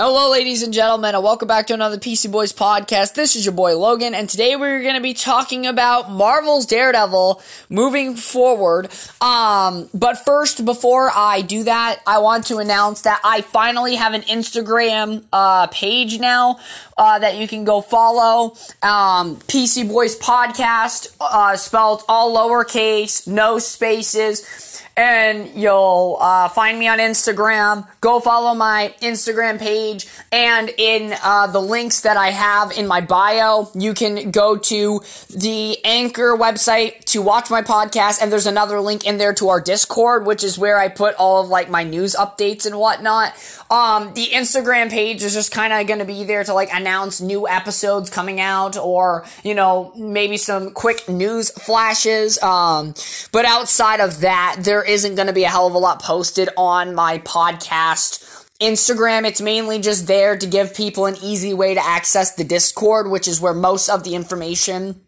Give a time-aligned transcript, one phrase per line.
[0.00, 3.14] Hello, ladies and gentlemen, and welcome back to another PC Boys podcast.
[3.14, 7.42] This is your boy Logan, and today we're going to be talking about Marvel's Daredevil
[7.68, 8.90] moving forward.
[9.20, 14.14] Um, but first, before I do that, I want to announce that I finally have
[14.14, 16.60] an Instagram uh, page now
[16.96, 18.54] uh, that you can go follow.
[18.80, 24.67] Um, PC Boys podcast, uh, spelled all lowercase, no spaces
[24.98, 27.86] and you'll uh, find me on Instagram.
[28.00, 33.00] Go follow my Instagram page, and in uh, the links that I have in my
[33.00, 38.80] bio, you can go to the Anchor website to watch my podcast, and there's another
[38.80, 41.84] link in there to our Discord, which is where I put all of like my
[41.84, 43.34] news updates and whatnot.
[43.70, 47.20] Um, the Instagram page is just kind of going to be there to like announce
[47.20, 52.42] new episodes coming out, or you know maybe some quick news flashes.
[52.42, 52.94] Um,
[53.30, 56.48] but outside of that, there isn't going to be a hell of a lot posted
[56.56, 58.46] on my podcast.
[58.60, 63.08] Instagram, it's mainly just there to give people an easy way to access the Discord,
[63.08, 65.00] which is where most of the information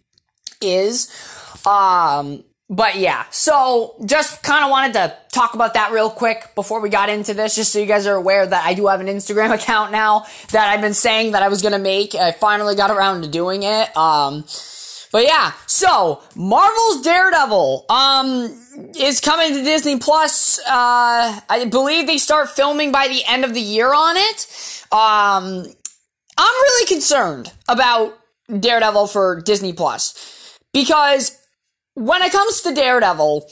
[0.60, 1.10] is.
[1.66, 6.80] Um, but yeah, so just kind of wanted to talk about that real quick before
[6.80, 9.08] we got into this, just so you guys are aware that I do have an
[9.08, 12.14] Instagram account now that I've been saying that I was gonna make.
[12.14, 13.96] I finally got around to doing it.
[13.96, 14.44] Um,
[15.10, 18.56] but yeah, so Marvel's Daredevil um
[18.98, 20.58] is coming to Disney Plus.
[20.60, 24.84] Uh, I believe they start filming by the end of the year on it.
[24.92, 25.66] Um,
[26.38, 28.18] I'm really concerned about
[28.58, 31.36] Daredevil for Disney Plus because
[31.94, 33.48] when it comes to Daredevil,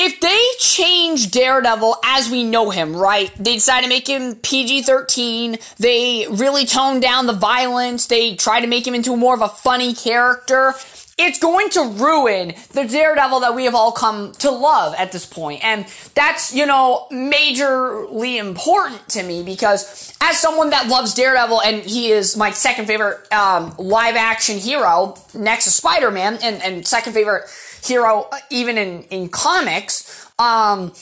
[0.00, 3.32] if they change Daredevil as we know him, right?
[3.36, 5.58] They decide to make him PG 13.
[5.78, 8.06] They really tone down the violence.
[8.06, 10.74] They try to make him into more of a funny character.
[11.18, 15.26] It's going to ruin the Daredevil that we have all come to love at this
[15.26, 15.64] point.
[15.64, 21.82] And that's, you know, majorly important to me because as someone that loves Daredevil and
[21.82, 26.86] he is my second favorite um, live action hero next to Spider Man and, and
[26.86, 27.44] second favorite
[27.84, 30.92] hero even in, in comics, um,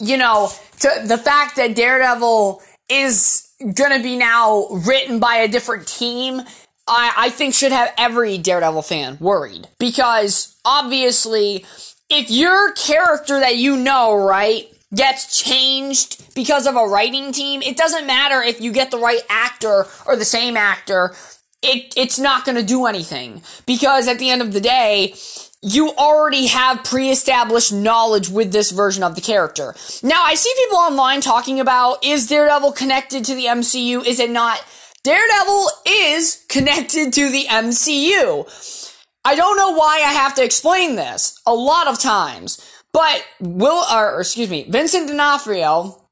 [0.00, 5.86] you know, to the fact that Daredevil is gonna be now written by a different
[5.86, 6.42] team,
[6.88, 9.68] I, I think should have every Daredevil fan worried.
[9.78, 11.64] Because obviously,
[12.08, 17.76] if your character that you know, right, gets changed because of a writing team, it
[17.76, 21.14] doesn't matter if you get the right actor or the same actor.
[21.62, 23.42] It, it's not gonna do anything.
[23.66, 25.14] Because at the end of the day,
[25.60, 29.74] you already have pre-established knowledge with this version of the character.
[30.02, 34.06] Now, I see people online talking about, is Daredevil connected to the MCU?
[34.06, 34.64] Is it not?
[35.04, 38.84] Daredevil is connected to the MCU.
[39.24, 43.84] I don't know why I have to explain this a lot of times, but Will,
[43.92, 46.08] or excuse me, Vincent D'Onofrio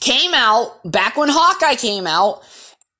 [0.00, 2.42] came out back when Hawkeye came out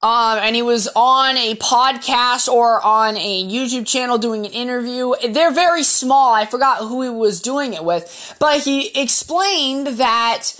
[0.03, 5.13] um, and he was on a podcast or on a YouTube channel doing an interview.
[5.29, 6.33] They're very small.
[6.33, 10.53] I forgot who he was doing it with, but he explained that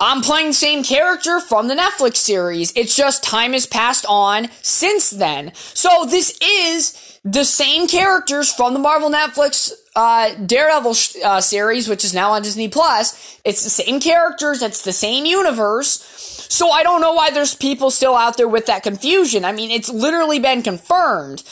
[0.00, 2.72] I'm playing the same character from the Netflix series.
[2.76, 5.52] It's just time has passed on since then.
[5.54, 12.04] So this is the same characters from the Marvel Netflix uh, Daredevil uh, series, which
[12.04, 13.38] is now on Disney Plus.
[13.44, 14.62] It's the same characters.
[14.62, 16.02] It's the same universe.
[16.48, 19.44] So I don't know why there's people still out there with that confusion.
[19.44, 21.44] I mean, it's literally been confirmed.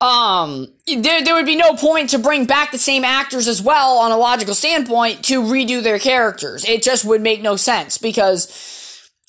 [0.00, 3.98] Um, there, there would be no point to bring back the same actors as well
[3.98, 6.64] on a logical standpoint to redo their characters.
[6.66, 8.46] It just would make no sense because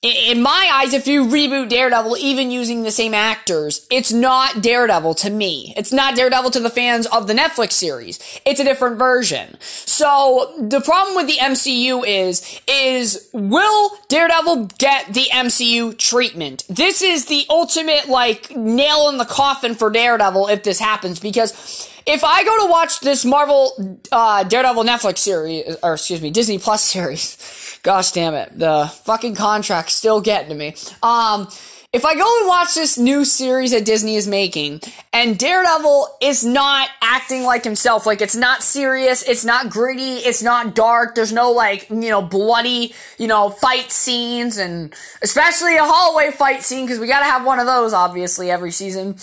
[0.03, 5.15] in my eyes, if you reboot Daredevil, even using the same actors, it's not Daredevil
[5.15, 5.73] to me.
[5.75, 8.19] It's not Daredevil to the fans of the Netflix series.
[8.45, 9.57] It's a different version.
[9.59, 16.65] So the problem with the MCU is, is will Daredevil get the MCU treatment?
[16.69, 21.89] This is the ultimate, like, nail in the coffin for Daredevil if this happens because
[22.05, 26.57] if I go to watch this Marvel uh, Daredevil Netflix series, or excuse me, Disney
[26.57, 27.35] Plus series,
[27.87, 30.75] gosh damn it, the fucking contract's still getting to me.
[31.01, 31.47] Um,
[31.93, 34.81] if I go and watch this new series that Disney is making,
[35.13, 40.43] and Daredevil is not acting like himself, like it's not serious, it's not gritty, it's
[40.43, 45.83] not dark, there's no like, you know, bloody, you know, fight scenes, and especially a
[45.85, 49.15] hallway fight scene, because we gotta have one of those, obviously, every season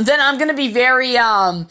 [0.00, 1.68] then I'm gonna be very, um,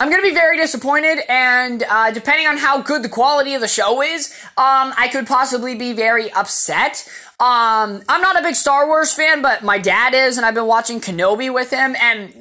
[0.00, 3.60] I'm going to be very disappointed, and uh, depending on how good the quality of
[3.60, 7.06] the show is, um, I could possibly be very upset.
[7.38, 10.66] Um, I'm not a big Star Wars fan, but my dad is, and I've been
[10.66, 12.32] watching Kenobi with him, and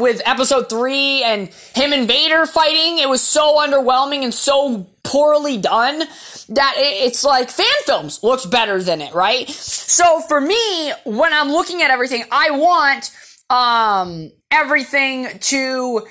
[0.00, 5.58] with episode three and him and Vader fighting, it was so underwhelming and so poorly
[5.58, 6.00] done
[6.48, 9.48] that it's like fan films looks better than it, right?
[9.48, 13.12] So for me, when I'm looking at everything, I want,
[13.48, 16.06] um, everything to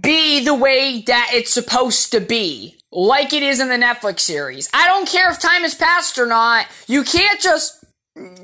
[0.00, 4.68] be the way that it's supposed to be like it is in the Netflix series.
[4.72, 6.66] I don't care if time has passed or not.
[6.86, 7.84] You can't just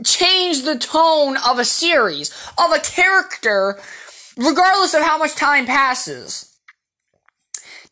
[0.05, 3.79] change the tone of a series, of a character,
[4.37, 6.48] regardless of how much time passes.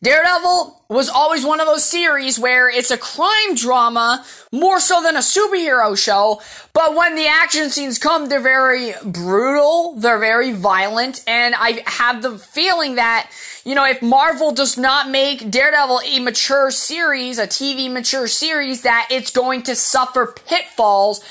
[0.03, 5.15] Daredevil was always one of those series where it's a crime drama more so than
[5.15, 6.41] a superhero show,
[6.73, 12.21] but when the action scenes come, they're very brutal, they're very violent, and I have
[12.21, 13.29] the feeling that
[13.67, 18.83] you know, if Marvel does not make Daredevil a mature series, a TV mature series,
[18.83, 21.21] that it's going to suffer pitfalls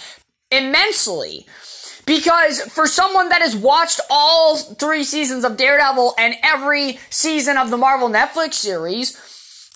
[0.50, 1.46] immensely.
[2.06, 7.70] Because for someone that has watched all three seasons of Daredevil and every season of
[7.70, 9.16] the Marvel Netflix series,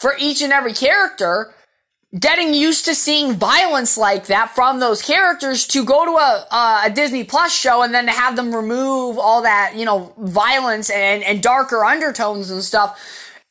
[0.00, 1.52] for each and every character,
[2.18, 6.46] getting used to seeing violence like that from those characters to go to a,
[6.86, 10.88] a Disney Plus show and then to have them remove all that, you know, violence
[10.88, 12.98] and, and darker undertones and stuff.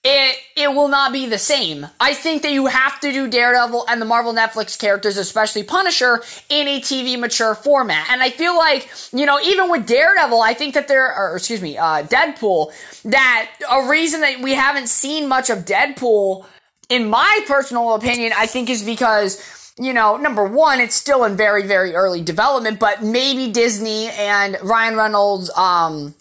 [0.02, 1.86] It, it will not be the same.
[2.00, 6.24] I think that you have to do Daredevil and the Marvel Netflix characters, especially Punisher,
[6.48, 8.10] in a TV mature format.
[8.10, 11.62] And I feel like, you know, even with Daredevil, I think that there, or excuse
[11.62, 12.72] me, uh, Deadpool,
[13.04, 16.46] that a reason that we haven't seen much of Deadpool
[16.88, 21.38] in my personal opinion, I think is because you know, number one, it's still in
[21.38, 26.14] very, very early development, but maybe Disney and Ryan Reynolds, um,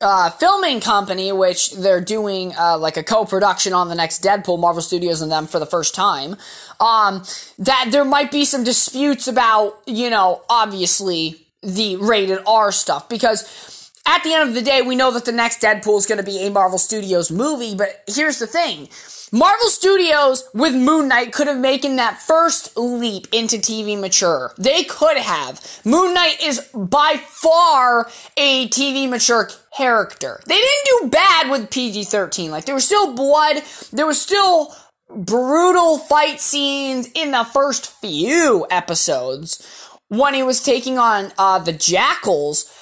[0.00, 4.82] uh, filming company, which they're doing, uh, like a co-production on the next Deadpool, Marvel
[4.82, 6.36] Studios and them for the first time,
[6.80, 7.22] um,
[7.58, 13.90] that there might be some disputes about, you know, obviously the rated R stuff, because
[14.06, 16.24] at the end of the day, we know that the next Deadpool is going to
[16.24, 18.88] be a Marvel Studios movie, but here's the thing.
[19.34, 24.52] Marvel Studios with Moon Knight could have making that first leap into TV mature.
[24.56, 25.60] They could have.
[25.84, 30.40] Moon Knight is by far a TV mature character.
[30.46, 32.50] They didn't do bad with PG-13.
[32.50, 34.72] Like there was still blood, there was still
[35.10, 39.66] brutal fight scenes in the first few episodes
[40.10, 42.72] when he was taking on uh, the Jackals.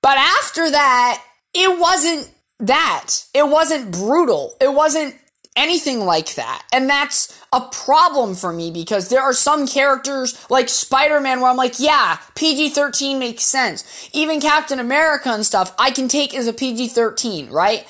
[0.00, 1.22] But after that,
[1.52, 3.10] it wasn't that.
[3.34, 4.56] It wasn't brutal.
[4.58, 5.14] It wasn't
[5.58, 6.62] anything like that.
[6.72, 11.56] And that's a problem for me because there are some characters like Spider-Man where I'm
[11.56, 14.08] like, yeah, PG-13 makes sense.
[14.12, 17.86] Even Captain America and stuff, I can take as a PG-13, right?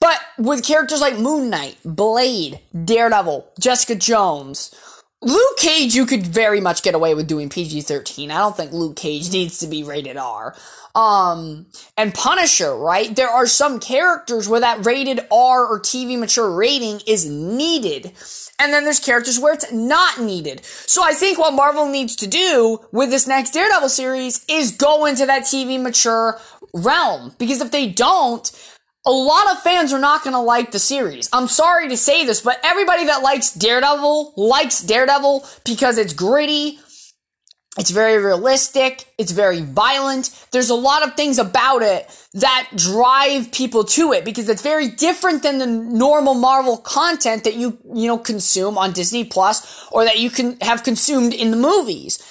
[0.00, 4.74] But with characters like Moon Knight, Blade, Daredevil, Jessica Jones,
[5.22, 8.30] Luke Cage, you could very much get away with doing PG-13.
[8.30, 10.56] I don't think Luke Cage needs to be rated R
[10.94, 11.66] um,
[11.96, 13.14] and Punisher, right?
[13.14, 18.12] There are some characters where that rated R or TV mature rating is needed.
[18.58, 20.64] And then there's characters where it's not needed.
[20.64, 25.06] So I think what Marvel needs to do with this next Daredevil series is go
[25.06, 26.38] into that TV mature
[26.74, 27.34] realm.
[27.38, 28.50] Because if they don't,
[29.04, 31.28] a lot of fans are not going to like the series.
[31.32, 36.78] I'm sorry to say this, but everybody that likes Daredevil likes Daredevil because it's gritty,
[37.78, 39.06] it's very realistic.
[39.16, 40.46] It's very violent.
[40.50, 44.88] There's a lot of things about it that drive people to it because it's very
[44.88, 50.04] different than the normal Marvel content that you, you know, consume on Disney Plus or
[50.04, 52.22] that you can have consumed in the movies.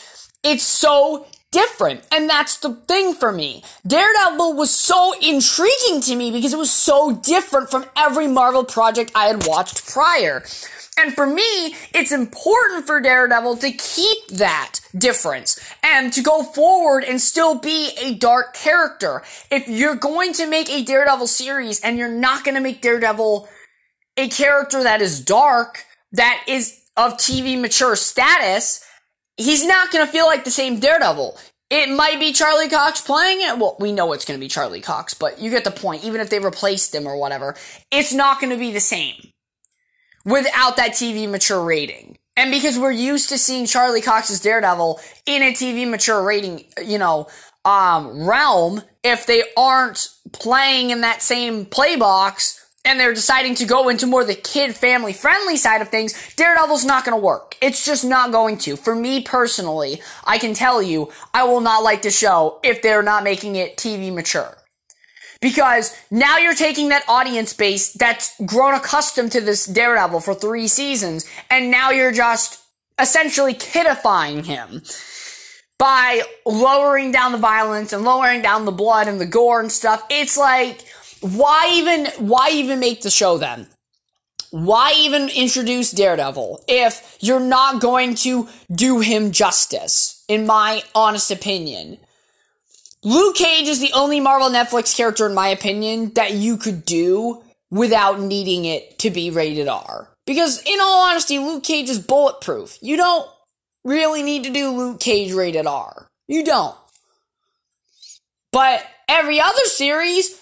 [0.43, 2.05] It's so different.
[2.11, 3.63] And that's the thing for me.
[3.85, 9.11] Daredevil was so intriguing to me because it was so different from every Marvel project
[9.13, 10.43] I had watched prior.
[10.97, 17.03] And for me, it's important for Daredevil to keep that difference and to go forward
[17.03, 19.23] and still be a dark character.
[19.49, 23.47] If you're going to make a Daredevil series and you're not going to make Daredevil
[24.17, 28.85] a character that is dark, that is of TV mature status,
[29.41, 31.37] he's not going to feel like the same Daredevil.
[31.69, 33.57] It might be Charlie Cox playing it.
[33.57, 36.03] Well, we know it's going to be Charlie Cox, but you get the point.
[36.03, 37.55] Even if they replaced him or whatever,
[37.91, 39.15] it's not going to be the same
[40.25, 42.17] without that TV mature rating.
[42.35, 46.97] And because we're used to seeing Charlie Cox's Daredevil in a TV mature rating, you
[46.97, 47.27] know,
[47.63, 53.65] um, realm, if they aren't playing in that same play box and they're deciding to
[53.65, 57.55] go into more the kid family friendly side of things, Daredevil's not going to work.
[57.61, 58.75] It's just not going to.
[58.75, 63.03] For me personally, I can tell you, I will not like the show if they're
[63.03, 64.57] not making it TV mature.
[65.41, 70.67] Because now you're taking that audience base that's grown accustomed to this Daredevil for three
[70.67, 72.63] seasons, and now you're just
[72.99, 74.83] essentially kidifying him
[75.79, 80.05] by lowering down the violence and lowering down the blood and the gore and stuff.
[80.11, 80.85] It's like,
[81.21, 83.67] why even, why even make the show then?
[84.51, 91.31] Why even introduce Daredevil if you're not going to do him justice, in my honest
[91.31, 91.97] opinion?
[93.03, 97.41] Luke Cage is the only Marvel Netflix character, in my opinion, that you could do
[97.71, 100.09] without needing it to be rated R.
[100.27, 102.77] Because, in all honesty, Luke Cage is bulletproof.
[102.81, 103.27] You don't
[103.83, 106.07] really need to do Luke Cage rated R.
[106.27, 106.75] You don't.
[108.51, 110.39] But every other series,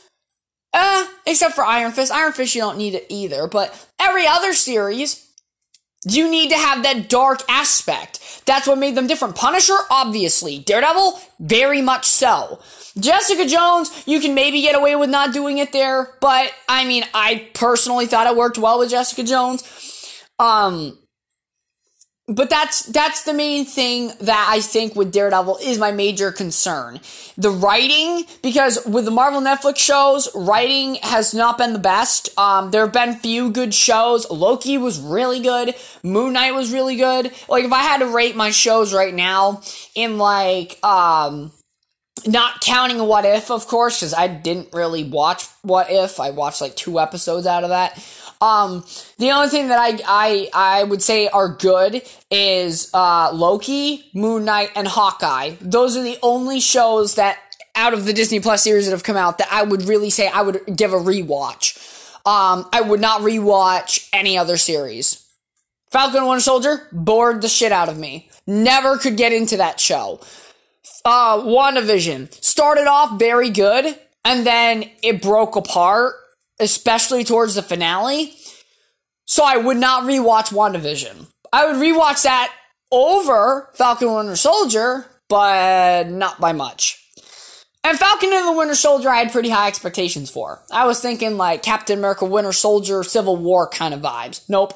[0.74, 2.12] uh, except for Iron Fist.
[2.12, 3.48] Iron Fist, you don't need it either.
[3.48, 5.26] But every other series,
[6.08, 8.44] you need to have that dark aspect.
[8.46, 9.36] That's what made them different.
[9.36, 10.60] Punisher, obviously.
[10.60, 12.60] Daredevil, very much so.
[12.98, 17.04] Jessica Jones, you can maybe get away with not doing it there, but I mean,
[17.14, 19.64] I personally thought it worked well with Jessica Jones.
[20.40, 20.98] Um,
[22.30, 27.00] but that's that's the main thing that I think with Daredevil is my major concern.
[27.38, 32.30] The writing, because with the Marvel Netflix shows, writing has not been the best.
[32.38, 34.30] Um, there have been few good shows.
[34.30, 35.74] Loki was really good.
[36.04, 37.32] Moon Knight was really good.
[37.48, 39.62] Like if I had to rate my shows right now
[39.96, 41.52] in like um
[42.28, 46.20] not counting What If, of course, because I didn't really watch What If.
[46.20, 47.98] I watched like two episodes out of that.
[48.41, 48.86] Um,
[49.17, 54.46] the only thing that I, I, I would say are good is, uh, Loki, Moon
[54.46, 55.55] Knight, and Hawkeye.
[55.60, 57.38] Those are the only shows that
[57.75, 60.27] out of the Disney Plus series that have come out that I would really say
[60.27, 61.77] I would give a rewatch.
[62.25, 65.25] Um, I would not rewatch any other series.
[65.89, 68.29] Falcon Winter Soldier bored the shit out of me.
[68.46, 70.19] Never could get into that show.
[71.05, 76.15] Uh, WandaVision started off very good, and then it broke apart
[76.60, 78.34] especially towards the finale.
[79.25, 81.28] So I would not rewatch WandaVision.
[81.54, 82.54] I would rewatch that
[82.92, 87.04] over Falcon and Winter Soldier, but not by much.
[87.84, 90.62] And Falcon and the Winter Soldier, I had pretty high expectations for.
[90.72, 94.42] I was thinking like Captain America, Winter Soldier, Civil War kind of vibes.
[94.50, 94.74] Nope.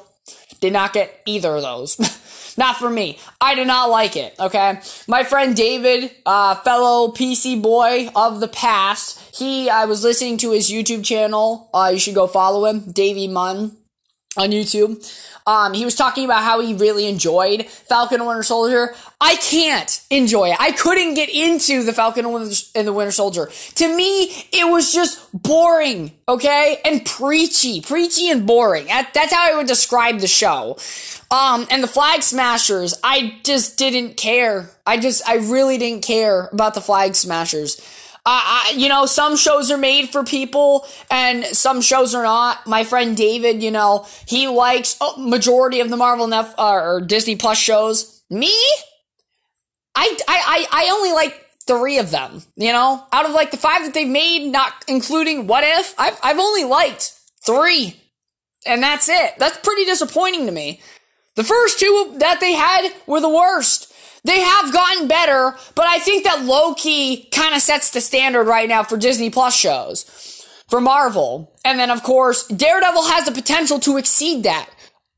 [0.60, 2.54] Did not get either of those.
[2.56, 3.18] not for me.
[3.40, 4.80] I did not like it, okay?
[5.06, 10.52] My friend David, uh, fellow PC boy of the past, he, I was listening to
[10.52, 11.68] his YouTube channel.
[11.74, 13.76] Uh, you should go follow him, Davey Munn
[14.36, 15.04] on YouTube.
[15.46, 18.94] Um, he was talking about how he really enjoyed Falcon and Winter Soldier.
[19.20, 20.56] I can't enjoy it.
[20.58, 23.50] I couldn't get into the Falcon and the Winter Soldier.
[23.74, 26.80] To me, it was just boring, okay?
[26.84, 27.82] And preachy.
[27.82, 28.86] Preachy and boring.
[28.86, 30.78] that's how I would describe the show.
[31.30, 34.70] Um, and the Flag Smashers, I just didn't care.
[34.86, 37.80] I just, I really didn't care about the Flag Smashers.
[38.26, 42.66] Uh, you know, some shows are made for people and some shows are not.
[42.66, 47.00] My friend David, you know, he likes a majority of the Marvel Nef- uh, or
[47.02, 48.22] Disney Plus shows.
[48.30, 48.54] Me?
[49.94, 53.04] I, I, I, I only like three of them, you know?
[53.12, 56.64] Out of like the five that they've made, not including What If, I've, I've only
[56.64, 57.12] liked
[57.44, 58.00] three.
[58.66, 59.34] And that's it.
[59.38, 60.80] That's pretty disappointing to me.
[61.36, 63.92] The first two that they had were the worst.
[64.24, 68.68] They have gotten better, but I think that Loki kind of sets the standard right
[68.68, 70.04] now for Disney Plus shows.
[70.68, 71.52] For Marvel.
[71.64, 74.70] And then, of course, Daredevil has the potential to exceed that.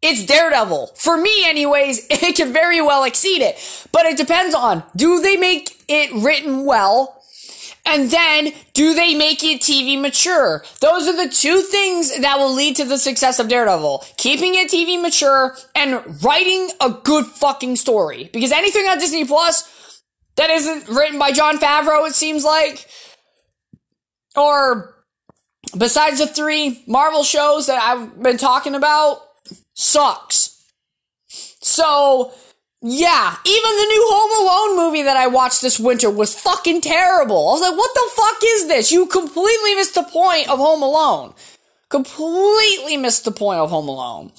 [0.02, 0.92] It's Daredevil.
[0.96, 3.56] For me, anyways, it could very well exceed it.
[3.92, 7.15] But it depends on, do they make it written well?
[7.86, 10.64] And then, do they make it TV mature?
[10.80, 14.04] Those are the two things that will lead to the success of Daredevil.
[14.16, 18.28] Keeping it TV mature and writing a good fucking story.
[18.32, 20.02] Because anything on Disney Plus
[20.34, 22.88] that isn't written by Jon Favreau, it seems like,
[24.34, 24.96] or
[25.78, 29.20] besides the three Marvel shows that I've been talking about,
[29.74, 30.60] sucks.
[31.28, 32.32] So,
[32.88, 37.48] yeah, even the new Home Alone movie that I watched this winter was fucking terrible.
[37.48, 38.92] I was like, what the fuck is this?
[38.92, 41.34] You completely missed the point of Home Alone.
[41.88, 44.30] Completely missed the point of Home Alone.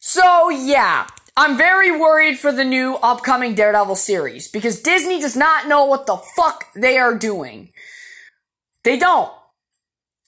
[0.00, 5.68] So, yeah, I'm very worried for the new upcoming Daredevil series because Disney does not
[5.68, 7.72] know what the fuck they are doing.
[8.82, 9.30] They don't.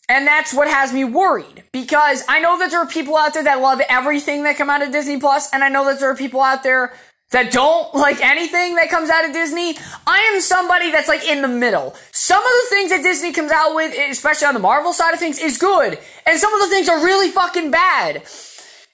[0.08, 3.44] And that's what has me worried because I know that there are people out there
[3.44, 6.16] that love everything that come out of Disney Plus, and I know that there are
[6.16, 6.92] people out there
[7.30, 9.76] that don't like anything that comes out of Disney.
[10.06, 11.96] I am somebody that's like in the middle.
[12.12, 15.20] Some of the things that Disney comes out with, especially on the Marvel side of
[15.20, 18.22] things, is good, and some of the things are really fucking bad.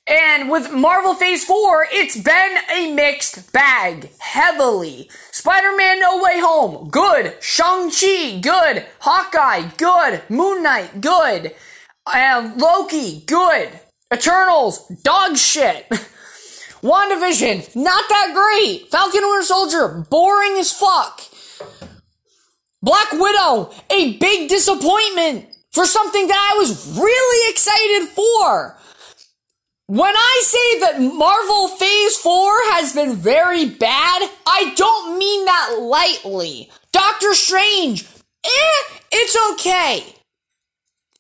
[0.06, 4.10] And with Marvel Phase 4, it's been a mixed bag.
[4.18, 5.08] Heavily.
[5.30, 7.36] Spider-Man No Way Home, good.
[7.40, 8.86] Shang-Chi, good.
[9.00, 10.22] Hawkeye, good.
[10.28, 11.54] Moon Knight, good.
[12.06, 13.68] Uh, Loki, good.
[14.12, 15.88] Eternals, dog shit.
[16.82, 18.90] WandaVision, not that great.
[18.90, 21.20] Falcon Winter Soldier, boring as fuck.
[22.82, 28.79] Black Widow, a big disappointment for something that I was really excited for.
[29.90, 35.78] When I say that Marvel Phase 4 has been very bad, I don't mean that
[35.80, 36.70] lightly.
[36.92, 38.06] Doctor Strange,
[38.44, 40.04] eh, it's okay.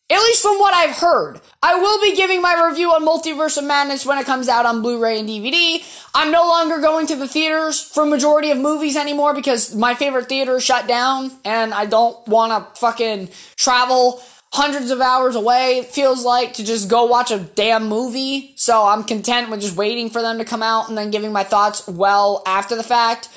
[0.08, 1.40] At least from what I've heard.
[1.60, 4.82] I will be giving my review on Multiverse of Madness when it comes out on
[4.82, 5.82] Blu-ray and DVD.
[6.14, 10.28] I'm no longer going to the theaters for majority of movies anymore because my favorite
[10.28, 15.86] theater shut down and I don't want to fucking travel hundreds of hours away, it
[15.86, 18.52] feels like, to just go watch a damn movie.
[18.56, 21.44] So I'm content with just waiting for them to come out and then giving my
[21.44, 23.28] thoughts well after the fact.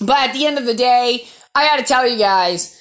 [0.00, 2.76] But at the end of the day, I gotta tell you guys,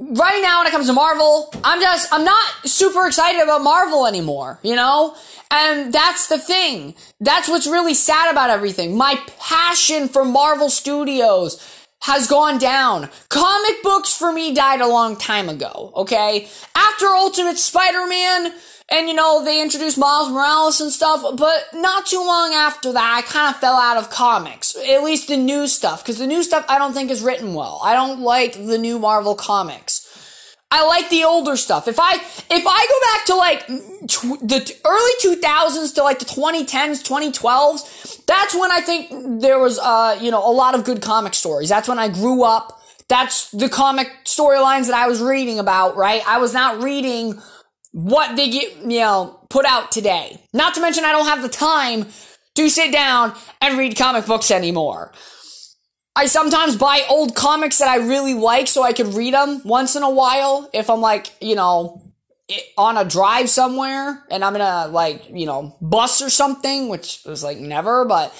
[0.00, 4.06] right now when it comes to Marvel, I'm just, I'm not super excited about Marvel
[4.06, 5.14] anymore, you know?
[5.50, 6.94] And that's the thing.
[7.20, 8.96] That's what's really sad about everything.
[8.96, 11.62] My passion for Marvel Studios,
[12.00, 13.08] has gone down.
[13.28, 16.48] Comic books for me died a long time ago, okay?
[16.74, 18.54] After Ultimate Spider-Man,
[18.90, 23.14] and you know, they introduced Miles Morales and stuff, but not too long after that,
[23.18, 24.74] I kind of fell out of comics.
[24.76, 27.80] At least the new stuff, because the new stuff I don't think is written well.
[27.84, 30.07] I don't like the new Marvel comics.
[30.70, 31.88] I like the older stuff.
[31.88, 33.66] If I if I go back to like
[34.06, 39.78] tw- the early 2000s to like the 2010s, 2012s, that's when I think there was
[39.78, 41.70] uh you know a lot of good comic stories.
[41.70, 42.80] That's when I grew up.
[43.08, 46.20] That's the comic storylines that I was reading about, right?
[46.26, 47.40] I was not reading
[47.92, 50.38] what they get, you know, put out today.
[50.52, 52.06] Not to mention I don't have the time
[52.56, 55.12] to sit down and read comic books anymore.
[56.18, 59.94] I sometimes buy old comics that I really like so I can read them once
[59.94, 62.02] in a while if I'm like, you know,
[62.76, 67.44] on a drive somewhere and I'm gonna like, you know, bus or something, which is
[67.44, 68.34] like never, but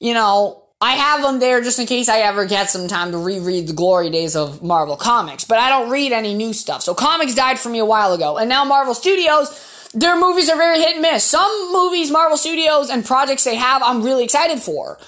[0.00, 3.18] you know, I have them there just in case I ever get some time to
[3.18, 6.82] reread the glory days of Marvel Comics, but I don't read any new stuff.
[6.82, 10.56] So comics died for me a while ago, and now Marvel Studios, their movies are
[10.56, 11.22] very hit and miss.
[11.22, 14.98] Some movies, Marvel Studios, and projects they have, I'm really excited for.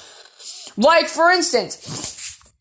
[0.82, 1.78] Like, for instance,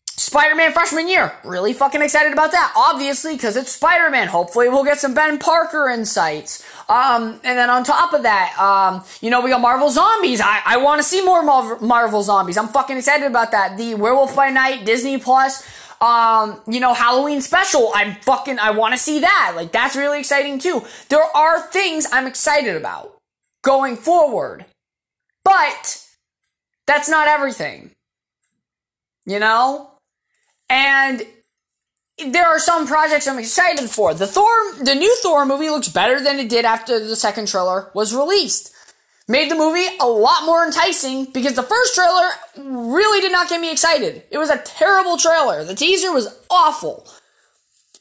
[0.06, 1.32] Spider-Man freshman year.
[1.44, 2.72] Really fucking excited about that.
[2.76, 4.28] Obviously, because it's Spider-Man.
[4.28, 6.64] Hopefully we'll get some Ben Parker insights.
[6.88, 10.40] Um, and then on top of that, um, you know, we got Marvel Zombies.
[10.40, 12.56] I, I want to see more Marvel Zombies.
[12.56, 13.76] I'm fucking excited about that.
[13.76, 15.66] The Werewolf by Night, Disney Plus,
[16.00, 17.90] um, you know, Halloween special.
[17.92, 19.54] I'm fucking, I want to see that.
[19.56, 20.84] Like, that's really exciting too.
[21.08, 23.16] There are things I'm excited about
[23.62, 24.64] going forward.
[25.44, 26.06] But,
[26.86, 27.90] that's not everything.
[29.26, 29.90] You know?
[30.68, 31.22] And
[32.30, 34.14] there are some projects I'm excited for.
[34.14, 34.48] The Thor,
[34.82, 38.72] the new Thor movie looks better than it did after the second trailer was released.
[39.28, 43.60] Made the movie a lot more enticing because the first trailer really did not get
[43.60, 44.24] me excited.
[44.30, 45.64] It was a terrible trailer.
[45.64, 47.08] The teaser was awful.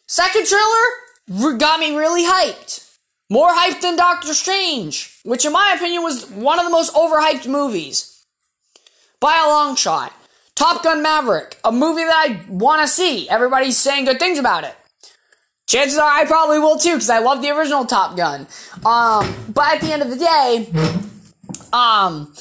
[0.07, 2.89] Second trailer got me really hyped.
[3.29, 7.47] More hyped than Doctor Strange, which in my opinion was one of the most overhyped
[7.47, 8.25] movies.
[9.21, 10.12] By a long shot.
[10.62, 13.28] Top Gun Maverick, a movie that I want to see.
[13.28, 14.76] Everybody's saying good things about it.
[15.65, 18.41] Chances are I probably will too because I love the original Top Gun.
[18.86, 20.69] Um, but at the end of the day,
[21.74, 22.32] um,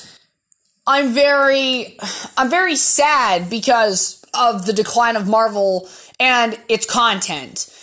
[0.87, 1.97] I'm very,
[2.37, 7.75] I'm very sad because of the decline of Marvel and its content.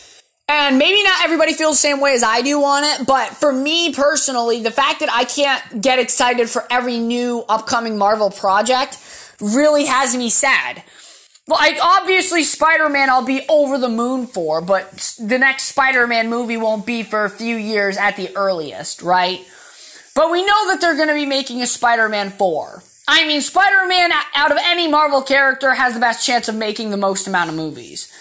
[0.48, 3.52] And maybe not everybody feels the same way as I do on it, but for
[3.52, 9.00] me personally, the fact that I can't get excited for every new upcoming Marvel project
[9.42, 10.84] really has me sad.
[11.48, 16.30] Like, obviously, Spider Man I'll be over the moon for, but the next Spider Man
[16.30, 19.40] movie won't be for a few years at the earliest, right?
[20.14, 22.84] But we know that they're going to be making a Spider Man 4.
[23.08, 26.90] I mean, Spider Man, out of any Marvel character, has the best chance of making
[26.90, 28.12] the most amount of movies.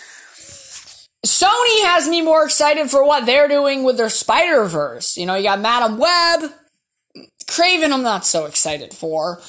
[1.25, 5.17] Sony has me more excited for what they're doing with their Spider Verse.
[5.17, 6.53] You know, you got Madame Web.
[7.47, 9.41] Kraven, I'm not so excited for.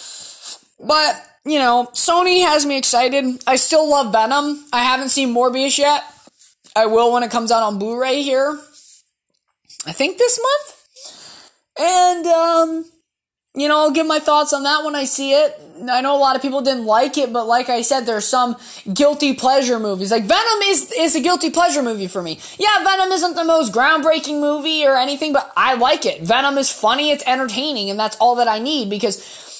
[0.79, 3.43] But you know, Sony has me excited.
[3.47, 4.65] I still love Venom.
[4.73, 6.03] I haven't seen Morbius yet.
[6.75, 8.59] I will when it comes out on Blu-ray here.
[9.85, 10.73] I think this month.
[11.79, 12.85] And um
[13.57, 15.59] you know, I'll give my thoughts on that when I see it.
[15.89, 18.55] I know a lot of people didn't like it, but like I said, there's some
[18.93, 20.11] guilty pleasure movies.
[20.11, 22.39] Like Venom is is a guilty pleasure movie for me.
[22.59, 26.21] Yeah, Venom isn't the most groundbreaking movie or anything, but I like it.
[26.21, 29.17] Venom is funny, it's entertaining, and that's all that I need because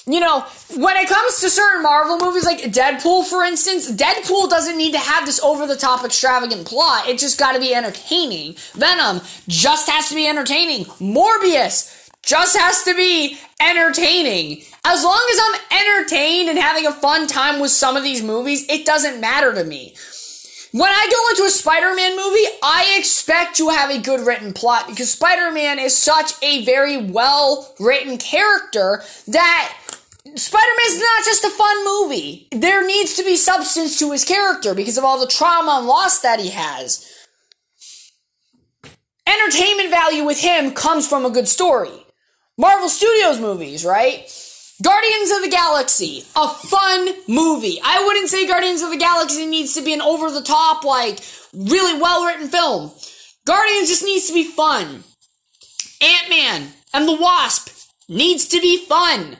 [0.08, 0.40] you know,
[0.76, 4.98] when it comes to certain Marvel movies like Deadpool, for instance, Deadpool doesn't need to
[4.98, 7.06] have this over the top extravagant plot.
[7.06, 8.56] It just got to be entertaining.
[8.74, 10.86] Venom just has to be entertaining.
[10.96, 14.62] Morbius just has to be entertaining.
[14.84, 18.66] As long as I'm entertained and having a fun time with some of these movies,
[18.68, 19.94] it doesn't matter to me.
[20.72, 24.86] When I go into a Spider-Man movie, I expect to have a good written plot
[24.86, 29.74] because Spider-Man is such a very well written character that
[30.24, 32.48] Spider-Man's not just a fun movie.
[32.50, 36.20] There needs to be substance to his character because of all the trauma and loss
[36.20, 37.10] that he has.
[39.26, 42.06] Entertainment value with him comes from a good story.
[42.58, 44.30] Marvel Studios movies, right?
[44.80, 47.80] Guardians of the Galaxy, a fun movie.
[47.82, 51.18] I wouldn't say Guardians of the Galaxy needs to be an over the top, like,
[51.52, 52.92] really well written film.
[53.44, 55.02] Guardians just needs to be fun.
[56.00, 57.70] Ant Man and the Wasp
[58.08, 59.36] needs to be fun.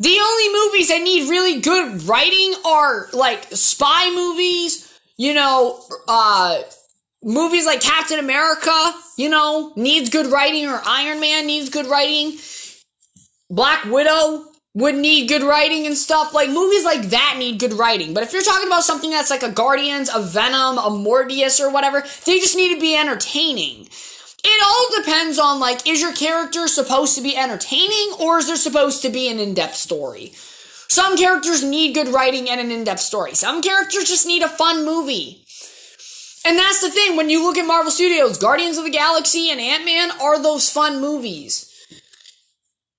[0.00, 6.62] The only movies that need really good writing are like spy movies, you know, uh,
[7.22, 12.36] movies like Captain America, you know, needs good writing, or Iron Man needs good writing.
[13.52, 16.32] Black Widow would need good writing and stuff.
[16.32, 18.14] Like movies like that need good writing.
[18.14, 21.70] But if you're talking about something that's like a Guardians, a Venom, a Morbius, or
[21.70, 23.90] whatever, they just need to be entertaining.
[24.42, 28.56] It all depends on like, is your character supposed to be entertaining or is there
[28.56, 30.32] supposed to be an in-depth story?
[30.88, 33.34] Some characters need good writing and an in-depth story.
[33.34, 35.44] Some characters just need a fun movie.
[36.46, 39.60] And that's the thing, when you look at Marvel Studios, Guardians of the Galaxy and
[39.60, 41.68] Ant-Man are those fun movies.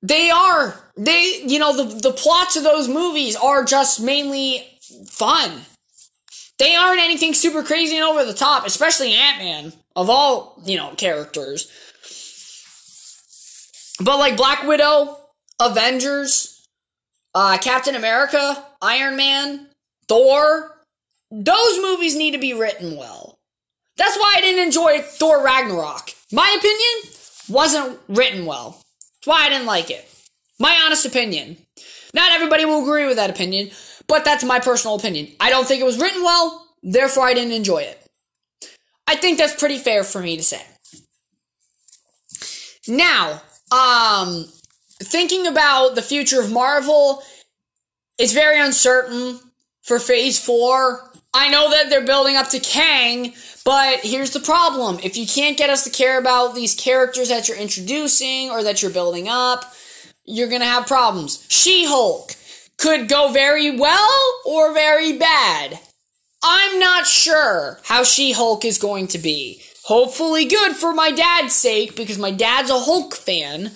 [0.04, 0.78] They are.
[0.98, 4.68] They, you know, the, the plots of those movies are just mainly
[5.08, 5.62] fun.
[6.60, 10.94] They aren't anything super crazy and over the top, especially Ant-Man, of all, you know,
[10.96, 11.72] characters.
[14.00, 15.18] But like Black Widow,
[15.60, 16.68] Avengers,
[17.34, 19.68] uh, Captain America, Iron Man,
[20.08, 20.78] Thor,
[21.32, 23.40] those movies need to be written well.
[23.96, 26.12] That's why I didn't enjoy Thor Ragnarok.
[26.32, 27.16] My opinion
[27.50, 28.83] wasn't written well.
[29.24, 30.06] That's why I didn't like it.
[30.60, 31.56] My honest opinion.
[32.14, 33.72] Not everybody will agree with that opinion,
[34.06, 35.30] but that's my personal opinion.
[35.40, 38.06] I don't think it was written well, therefore I didn't enjoy it.
[39.08, 40.62] I think that's pretty fair for me to say.
[42.86, 44.46] Now, um,
[45.02, 47.24] thinking about the future of Marvel,
[48.18, 49.40] it's very uncertain
[49.84, 51.13] for phase four.
[51.34, 53.34] I know that they're building up to Kang,
[53.66, 55.00] but here's the problem.
[55.04, 58.82] If you can't get us to care about these characters that you're introducing or that
[58.82, 59.74] you're building up,
[60.26, 61.46] you're gonna have problems.
[61.50, 62.36] She-Hulk
[62.78, 65.80] could go very well or very bad.
[66.44, 69.62] I'm not sure how She-Hulk is going to be.
[69.86, 73.72] Hopefully good for my dad's sake because my dad's a Hulk fan.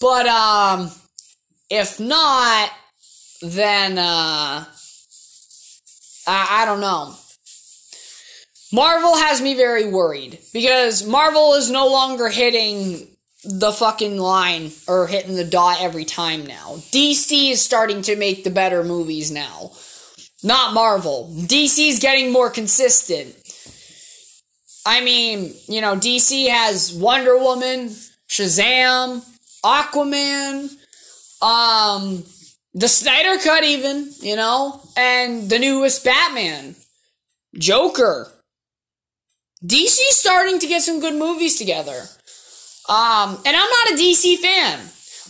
[0.00, 0.90] But um
[1.70, 2.70] if not
[3.42, 4.64] then uh
[6.28, 7.14] I, I don't know.
[8.70, 13.08] Marvel has me very worried because Marvel is no longer hitting
[13.44, 16.74] the fucking line or hitting the dot every time now.
[16.92, 19.72] DC is starting to make the better movies now.
[20.42, 21.32] Not Marvel.
[21.34, 23.34] DC is getting more consistent.
[24.84, 27.88] I mean, you know, DC has Wonder Woman,
[28.28, 29.24] Shazam,
[29.64, 30.70] Aquaman,
[31.42, 32.22] um,
[32.74, 36.76] the Snyder Cut, even, you know, and the newest Batman,
[37.54, 38.30] Joker.
[39.64, 42.04] DC's starting to get some good movies together.
[42.88, 44.80] Um, and I'm not a DC fan.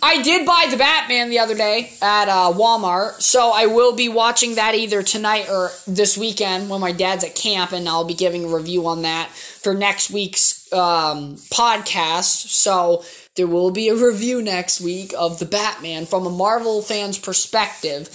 [0.01, 4.09] I did buy the Batman the other day at uh, Walmart, so I will be
[4.09, 8.15] watching that either tonight or this weekend when my dad's at camp, and I'll be
[8.15, 12.49] giving a review on that for next week's um, podcast.
[12.49, 13.03] So
[13.39, 18.11] there will be a review next week of the Batman from a Marvel fan's perspective.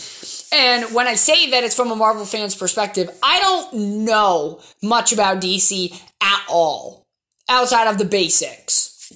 [0.52, 5.14] And when I say that it's from a Marvel fan's perspective, I don't know much
[5.14, 7.08] about DC at all
[7.50, 9.14] outside of the basics.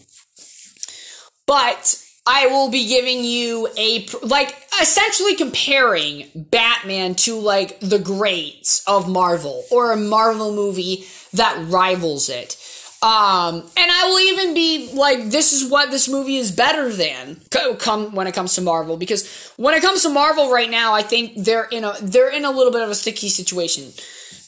[1.45, 8.81] But I will be giving you a like essentially comparing Batman to like the greats
[8.87, 12.56] of Marvel or a Marvel movie that rivals it.
[12.99, 17.39] Um, and I will even be like, this is what this movie is better than
[17.77, 21.03] come when it comes to Marvel because when it comes to Marvel right now, I
[21.03, 23.91] think they're in a they're in a little bit of a sticky situation.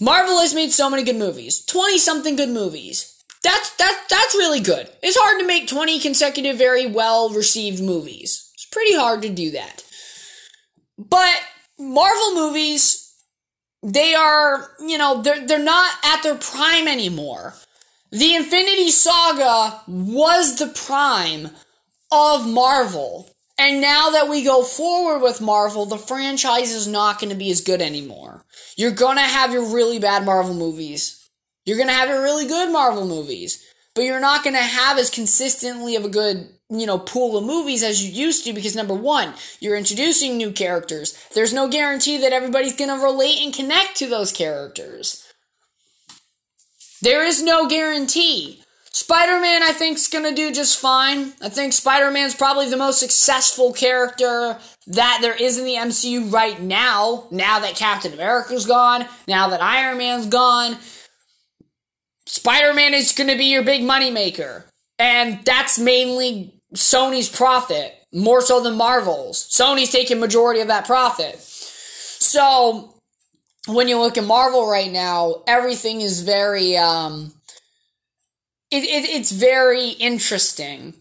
[0.01, 3.15] Marvel has made so many good movies, twenty something good movies.
[3.43, 4.89] that's that that's really good.
[5.03, 8.49] It's hard to make 20 consecutive very well received movies.
[8.55, 9.83] It's pretty hard to do that.
[10.97, 11.39] But
[11.77, 13.05] Marvel movies
[13.83, 17.53] they are, you know, they're they're not at their prime anymore.
[18.11, 21.49] The Infinity Saga was the prime
[22.11, 23.29] of Marvel.
[23.59, 27.51] And now that we go forward with Marvel, the franchise is not going to be
[27.51, 28.43] as good anymore.
[28.75, 31.29] You're going to have your really bad Marvel movies.
[31.65, 33.63] You're going to have your really good Marvel movies.
[33.93, 37.43] But you're not going to have as consistently of a good, you know, pool of
[37.43, 41.15] movies as you used to because number one, you're introducing new characters.
[41.35, 45.28] There's no guarantee that everybody's going to relate and connect to those characters.
[47.01, 48.61] There is no guarantee.
[48.91, 51.33] Spider Man, I think, is going to do just fine.
[51.41, 54.57] I think Spider Man's probably the most successful character
[54.87, 57.27] that there is in the MCU right now.
[57.31, 60.77] Now that Captain America's gone, now that Iron Man's gone,
[62.25, 64.65] Spider Man is going to be your big money maker.
[64.97, 69.47] And that's mainly Sony's profit, more so than Marvel's.
[69.49, 71.39] Sony's taking majority of that profit.
[71.39, 72.98] So,
[73.69, 77.33] when you look at Marvel right now, everything is very um,
[78.71, 80.93] it, it, it's very interesting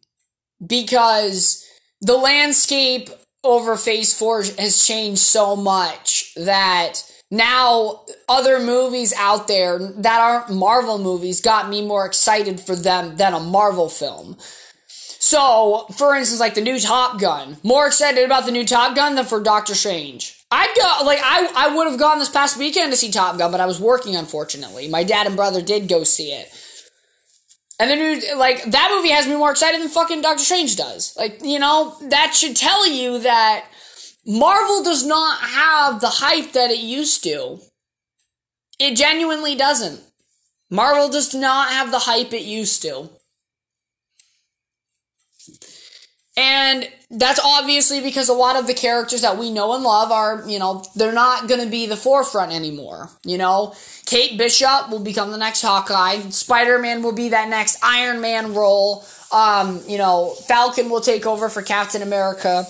[0.64, 1.64] because
[2.00, 3.10] the landscape
[3.44, 10.50] over phase four has changed so much that now other movies out there that aren't
[10.50, 14.36] Marvel movies got me more excited for them than a Marvel film.
[15.20, 19.14] So, for instance, like the new Top Gun, more excited about the new Top Gun
[19.14, 20.37] than for Doctor Strange.
[20.50, 23.50] I'd go like I I would have gone this past weekend to see Top Gun,
[23.50, 24.88] but I was working unfortunately.
[24.88, 26.50] My dad and brother did go see it.
[27.80, 31.16] And the new, like, that movie has me more excited than fucking Doctor Strange does.
[31.16, 33.66] Like, you know, that should tell you that
[34.26, 37.60] Marvel does not have the hype that it used to.
[38.80, 40.00] It genuinely doesn't.
[40.70, 43.10] Marvel does not have the hype it used to.
[46.36, 50.46] And that's obviously because a lot of the characters that we know and love are,
[50.46, 53.08] you know, they're not going to be the forefront anymore.
[53.24, 56.20] You know, Kate Bishop will become the next Hawkeye.
[56.28, 59.06] Spider Man will be that next Iron Man role.
[59.32, 62.64] Um, you know, Falcon will take over for Captain America.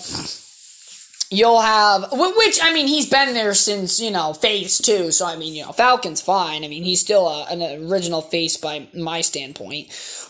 [1.31, 5.11] You'll have, which, I mean, he's been there since, you know, phase two.
[5.11, 6.65] So, I mean, you know, Falcon's fine.
[6.65, 9.89] I mean, he's still a, an original face by my standpoint.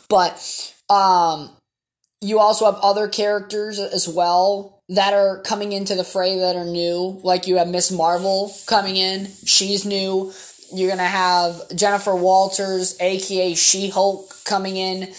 [0.09, 1.51] But, um,
[2.21, 6.65] you also have other characters as well that are coming into the fray that are
[6.65, 7.21] new.
[7.23, 9.29] Like you have Miss Marvel coming in.
[9.45, 10.33] She's new.
[10.73, 15.13] You're to have Jennifer Walters, aka She Hulk, coming in.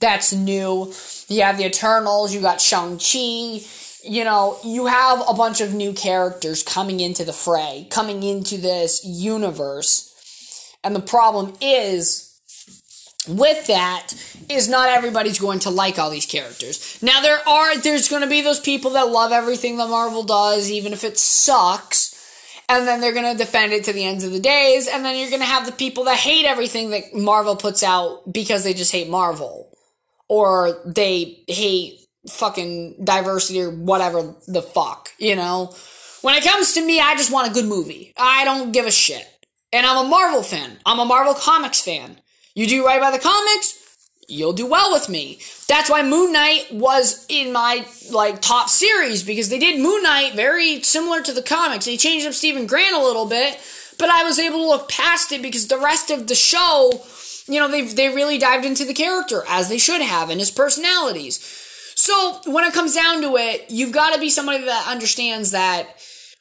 [0.00, 0.92] That's new.
[1.28, 2.34] You have the Eternals.
[2.34, 3.60] You got Shang-Chi.
[4.08, 8.56] You know, you have a bunch of new characters coming into the fray, coming into
[8.56, 10.12] this universe.
[10.84, 12.25] And the problem is,
[13.28, 14.12] with that
[14.48, 16.98] is not everybody's going to like all these characters.
[17.02, 20.70] Now there are there's going to be those people that love everything that Marvel does
[20.70, 22.12] even if it sucks
[22.68, 25.16] and then they're going to defend it to the ends of the days and then
[25.16, 28.74] you're going to have the people that hate everything that Marvel puts out because they
[28.74, 29.70] just hate Marvel
[30.28, 35.72] or they hate fucking diversity or whatever the fuck, you know.
[36.22, 38.12] When it comes to me, I just want a good movie.
[38.16, 39.26] I don't give a shit.
[39.72, 40.78] And I'm a Marvel fan.
[40.84, 42.18] I'm a Marvel Comics fan.
[42.56, 43.78] You do right by the comics,
[44.28, 45.40] you'll do well with me.
[45.68, 50.34] That's why Moon Knight was in my like top series because they did Moon Knight
[50.34, 51.84] very similar to the comics.
[51.84, 53.60] They changed up Steven Grant a little bit,
[53.98, 57.04] but I was able to look past it because the rest of the show,
[57.46, 60.50] you know, they they really dived into the character as they should have and his
[60.50, 61.38] personalities.
[61.94, 65.88] So when it comes down to it, you've got to be somebody that understands that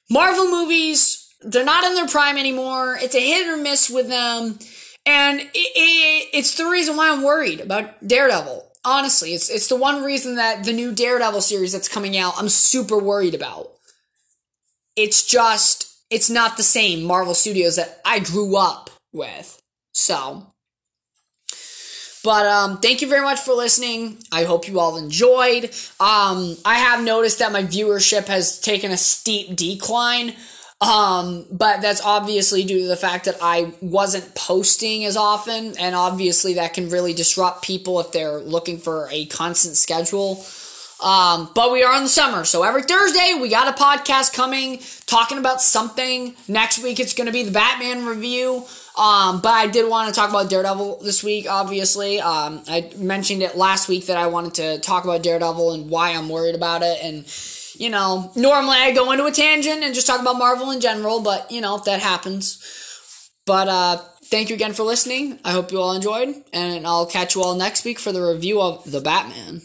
[0.10, 2.97] Marvel movies they're not in their prime anymore.
[2.99, 4.58] It's a hit or miss with them
[5.05, 8.63] and it, it, it's the reason why I'm worried about Daredevil.
[8.83, 12.49] Honestly, it's it's the one reason that the new Daredevil series that's coming out, I'm
[12.49, 13.71] super worried about.
[14.95, 19.59] It's just it's not the same Marvel Studios that I grew up with.
[19.93, 20.53] So,
[22.23, 24.17] but um, thank you very much for listening.
[24.31, 25.65] I hope you all enjoyed.
[25.99, 30.35] Um, I have noticed that my viewership has taken a steep decline.
[30.81, 35.95] Um, but that's obviously due to the fact that I wasn't posting as often, and
[35.95, 40.45] obviously that can really disrupt people if they're looking for a constant schedule.
[41.01, 44.81] Um, but we are in the summer, so every Thursday we got a podcast coming
[45.05, 46.35] talking about something.
[46.47, 48.65] Next week it's going to be the Batman review.
[48.97, 52.21] Um, but I did want to talk about Daredevil this week, obviously.
[52.21, 56.11] Um, I mentioned it last week that I wanted to talk about Daredevil and why
[56.11, 56.99] I'm worried about it.
[57.03, 57.25] And
[57.79, 61.21] you know, normally I go into a tangent and just talk about Marvel in general,
[61.21, 62.61] but you know, if that happens.
[63.45, 65.39] But uh, thank you again for listening.
[65.43, 68.61] I hope you all enjoyed, and I'll catch you all next week for the review
[68.61, 69.61] of The Batman.